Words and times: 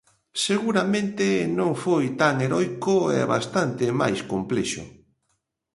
Seguramente 0.45 1.27
non 1.59 1.71
foi 1.83 2.05
tan 2.21 2.35
heroico 2.43 2.95
e 3.17 3.19
bastante 3.33 3.85
máis 4.01 4.19
complexo. 4.31 4.83